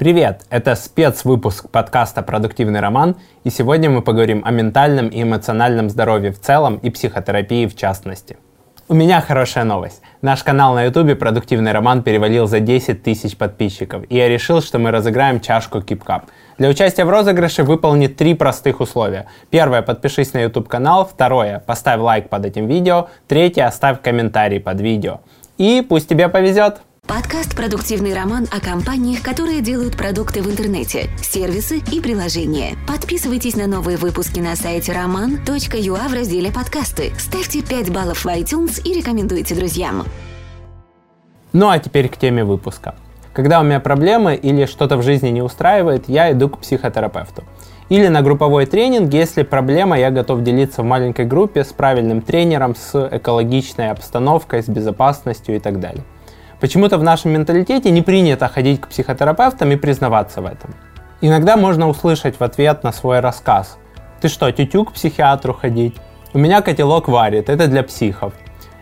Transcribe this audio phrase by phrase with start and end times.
[0.00, 0.46] Привет!
[0.48, 6.40] Это спецвыпуск подкаста «Продуктивный роман», и сегодня мы поговорим о ментальном и эмоциональном здоровье в
[6.40, 8.38] целом и психотерапии в частности.
[8.88, 10.00] У меня хорошая новость.
[10.22, 14.78] Наш канал на ютубе «Продуктивный роман» перевалил за 10 тысяч подписчиков, и я решил, что
[14.78, 16.22] мы разыграем чашку KeepCup.
[16.56, 19.26] Для участия в розыгрыше выполни три простых условия.
[19.50, 21.04] Первое– подпишись на YouTube канал.
[21.04, 23.08] Второе– поставь лайк под этим видео.
[23.28, 25.20] Третье– оставь комментарий под видео.
[25.58, 26.80] И пусть тебе повезет!
[27.10, 32.76] Подкаст «Продуктивный роман» о компаниях, которые делают продукты в интернете, сервисы и приложения.
[32.86, 37.10] Подписывайтесь на новые выпуски на сайте roman.ua в разделе «Подкасты».
[37.18, 40.04] Ставьте 5 баллов в iTunes и рекомендуйте друзьям.
[41.52, 42.94] Ну а теперь к теме выпуска.
[43.32, 47.42] Когда у меня проблемы или что-то в жизни не устраивает, я иду к психотерапевту.
[47.88, 52.76] Или на групповой тренинг, если проблема, я готов делиться в маленькой группе с правильным тренером,
[52.76, 56.04] с экологичной обстановкой, с безопасностью и так далее.
[56.60, 60.74] Почему-то в нашем менталитете не принято ходить к психотерапевтам и признаваться в этом.
[61.22, 63.78] Иногда можно услышать в ответ на свой рассказ.
[64.20, 65.96] Ты что, тютю к психиатру ходить?
[66.34, 68.34] У меня котелок варит, это для психов.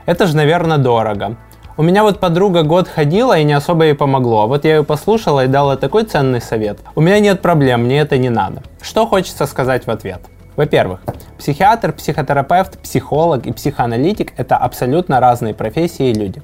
[0.06, 1.36] Это же, наверное, дорого.
[1.76, 4.48] У меня вот подруга год ходила и не особо ей помогло.
[4.48, 6.80] Вот я ее послушала и дала такой ценный совет.
[6.96, 8.64] У меня нет проблем, мне это не надо.
[8.82, 10.20] Что хочется сказать в ответ?
[10.56, 11.00] Во-первых,
[11.38, 16.42] психиатр, психотерапевт, психолог и психоаналитик– это абсолютно разные профессии и люди.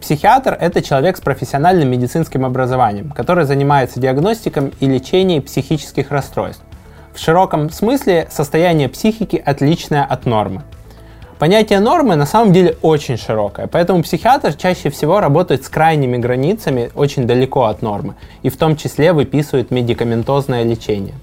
[0.00, 6.62] Психиатр– это человек с профессиональным медицинским образованием, который занимается диагностиком и лечением психических расстройств.
[7.14, 10.62] В широком смысле состояние психики отличное от нормы.
[11.38, 16.90] Понятие нормы на самом деле очень широкое, поэтому психиатр чаще всего работает с крайними границами
[16.94, 21.14] очень далеко от нормы, и в том числе выписывает медикаментозное лечение.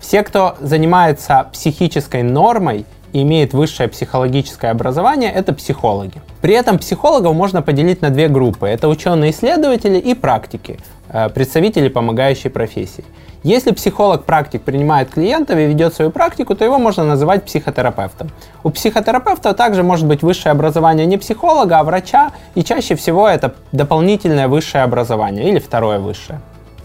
[0.00, 6.20] Все, кто занимается психической нормой имеет высшее психологическое образование, это психологи.
[6.40, 8.66] При этом психологов можно поделить на две группы.
[8.66, 13.04] Это ученые-исследователи и практики, э, представители помогающей профессии.
[13.44, 18.30] Если психолог-практик принимает клиентов и ведет свою практику, то его можно называть психотерапевтом.
[18.62, 23.54] У психотерапевта также может быть высшее образование не психолога, а врача, и чаще всего это
[23.72, 26.40] дополнительное высшее образование или второе высшее.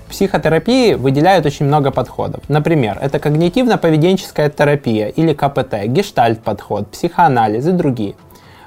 [0.10, 2.42] Психотерапии выделяют очень много подходов.
[2.48, 8.16] Например, это когнитивно-поведенческая терапия или КПТ, гештальт-подход, психоанализ и другие.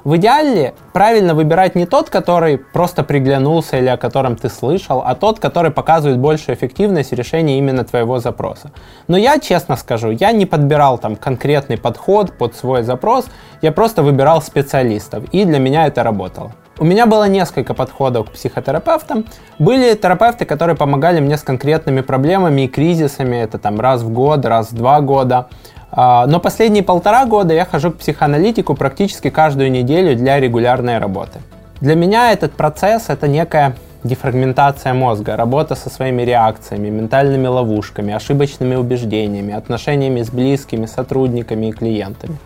[0.02, 5.14] В идеале правильно выбирать не тот, который просто приглянулся или о котором ты слышал, а
[5.14, 8.70] тот, который показывает большую эффективность решения именно твоего запроса.
[9.08, 13.26] Но я честно скажу, я не подбирал там конкретный подход под свой запрос,
[13.60, 16.52] я просто выбирал специалистов, и для меня это работало.
[16.80, 19.26] У меня было несколько подходов к психотерапевтам.
[19.58, 23.36] Были терапевты, которые помогали мне с конкретными проблемами и кризисами.
[23.36, 25.48] Это там раз в год, раз в два года.
[25.92, 31.40] А, но последние полтора года я хожу к психоаналитику практически каждую неделю для регулярной работы.
[31.82, 38.74] Для меня этот процесс– это некая дефрагментация мозга, работа со своими реакциями, ментальными ловушками, ошибочными
[38.76, 42.38] убеждениями, отношениями с близкими, сотрудниками и клиентами.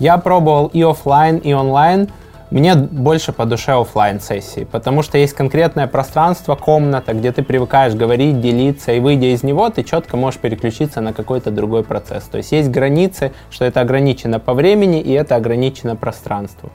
[0.00, 2.08] Я пробовал и офлайн, и онлайн–
[2.52, 7.94] мне больше по душе офлайн сессии, потому что есть конкретное пространство, комната, где ты привыкаешь
[7.94, 12.24] говорить, делиться, и выйдя из него, ты четко можешь переключиться на какой-то другой процесс.
[12.24, 16.70] То есть есть границы, что это ограничено по времени и это ограничено пространством.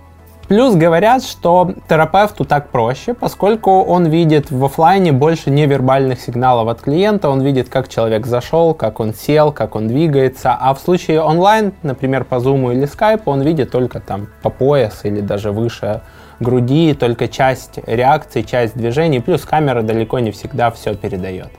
[0.47, 6.81] Плюс говорят, что терапевту так проще, поскольку он видит в офлайне больше невербальных сигналов от
[6.81, 11.21] клиента, он видит, как человек зашел, как он сел, как он двигается, а в случае
[11.21, 16.01] онлайн, например, по Zoom или Skype, он видит только там по пояс или даже выше
[16.39, 21.49] груди, только часть реакции, часть движений, плюс камера далеко не всегда все передает.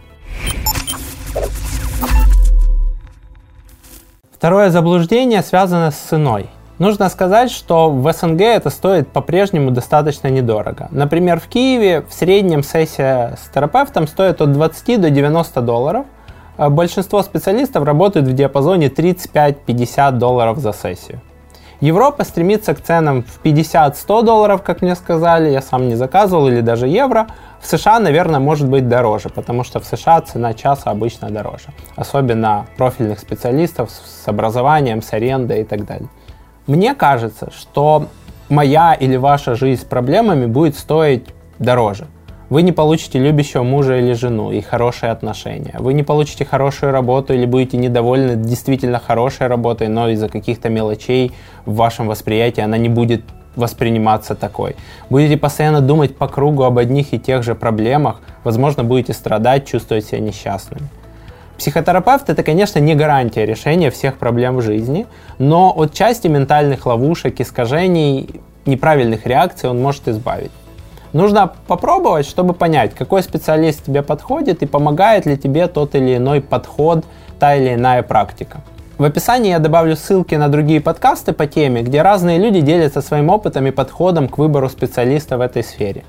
[4.33, 6.49] Второе заблуждение связано с ценой.
[6.79, 10.87] Нужно сказать, что в СНГ это стоит по-прежнему достаточно недорого.
[10.93, 16.07] Например, в Киеве в среднем сессия с терапевтом стоит от 20 до 90 долларов.
[16.57, 21.21] А большинство специалистов работают в диапазоне 35-50 долларов за сессию.
[21.81, 26.61] Европа стремится к ценам в 50-100 долларов, как мне сказали, я сам не заказывал, или
[26.61, 27.29] даже евро.
[27.61, 31.69] В США, наверное, может быть дороже, потому что в США цена часа обычно дороже.
[31.95, 36.09] Особенно профильных специалистов с образованием, с арендой и так далее.
[36.69, 38.09] Мне кажется, что
[38.51, 41.25] моя или ваша жизнь с проблемами будет стоить
[41.59, 42.07] дороже.
[42.51, 45.77] Вы не получите любящего мужа или жену и хорошие отношения.
[45.79, 51.33] Вы не получите хорошую работу или будете недовольны действительно хорошей работой, но из-за каких-то мелочей
[51.65, 53.23] в вашем восприятии она не будет
[53.57, 54.77] восприниматься такой.
[55.09, 60.05] Будете постоянно думать по кругу об одних и тех же проблемах, возможно, будете страдать, чувствовать
[60.05, 60.87] себя несчастными.
[61.59, 65.07] Психотерапевт это, конечно, не гарантия решения всех проблем в жизни,
[65.39, 70.53] но от части ментальных ловушек, искажений, неправильных реакций он может избавить.
[71.13, 76.41] Нужно попробовать, чтобы понять, какой специалист тебе подходит и помогает ли тебе тот или иной
[76.41, 77.05] подход,
[77.41, 78.61] та или иная практика.
[78.97, 83.31] В описании я добавлю ссылки на другие подкасты по теме, где разные люди делятся своим
[83.31, 86.05] опытом и подходом к выбору специалиста в этой сфере.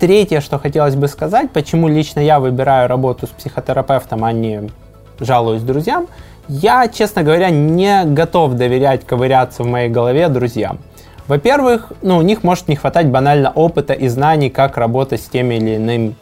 [0.00, 4.70] Третье, что хотелось бы сказать, почему лично я выбираю работу с психотерапевтом, а не
[5.20, 6.06] жалуюсь друзьям,
[6.48, 10.78] я, честно говоря, не готов доверять ковыряться в моей голове друзьям.
[11.26, 15.50] Во-первых, ну, у них может не хватать банально опыта и знаний, как работать с тем
[15.50, 16.16] или иным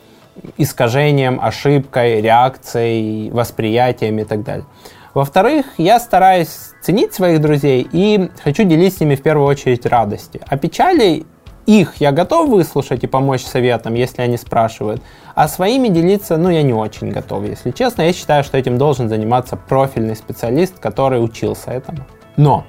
[0.57, 4.67] искажением, ошибкой, реакцией, восприятием и так далее.
[5.15, 10.41] Во-вторых, я стараюсь ценить своих друзей и хочу делить с ними в первую очередь радости.
[10.47, 11.25] А печали
[11.67, 15.03] их я готов выслушать и помочь советам, если они спрашивают,
[15.35, 18.03] а своими делиться, ну, я не очень готов, если честно.
[18.03, 21.99] Я считаю, что этим должен заниматься профильный специалист, который учился этому.
[22.37, 22.65] Но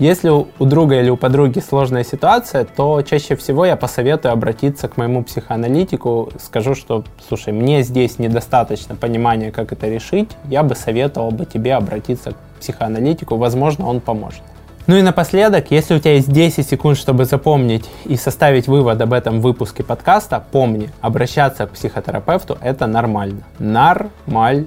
[0.00, 4.96] если у друга или у подруги сложная ситуация, то чаще всего я посоветую обратиться к
[4.96, 11.32] моему психоаналитику, скажу, что, слушай, мне здесь недостаточно понимания, как это решить, я бы советовал
[11.32, 14.42] бы тебе обратиться к психоаналитику, возможно, он поможет.
[14.90, 19.12] Ну и напоследок, если у тебя есть 10 секунд, чтобы запомнить и составить вывод об
[19.12, 23.42] этом выпуске подкаста, помни, обращаться к психотерапевту это нормально.
[23.60, 24.66] Нормально.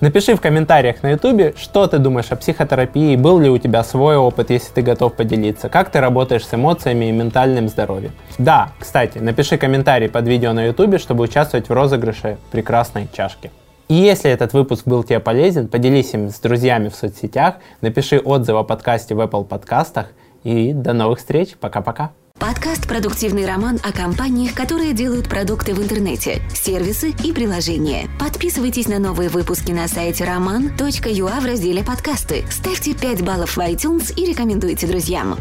[0.00, 4.18] Напиши в комментариях на ютубе, что ты думаешь о психотерапии, был ли у тебя свой
[4.18, 8.12] опыт, если ты готов поделиться, как ты работаешь с эмоциями и ментальным здоровьем.
[8.36, 13.50] Да, кстати, напиши комментарий под видео на ютубе, чтобы участвовать в розыгрыше прекрасной чашки.
[13.90, 18.54] И если этот выпуск был тебе полезен, поделись им с друзьями в соцсетях, напиши отзыв
[18.54, 20.06] о подкасте в Apple подкастах
[20.44, 21.56] и до новых встреч.
[21.58, 22.12] Пока-пока.
[22.38, 28.08] Подкаст «Продуктивный роман» о компаниях, которые делают продукты в интернете, сервисы и приложения.
[28.20, 32.44] Подписывайтесь на новые выпуски на сайте roman.ua в разделе «Подкасты».
[32.48, 35.36] Ставьте 5 баллов в iTunes и рекомендуйте друзьям.